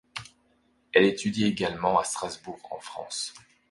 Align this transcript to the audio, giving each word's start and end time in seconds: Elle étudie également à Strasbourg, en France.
Elle 0.93 1.05
étudie 1.05 1.45
également 1.45 1.99
à 1.99 2.03
Strasbourg, 2.03 2.59
en 2.71 2.79
France. 2.79 3.35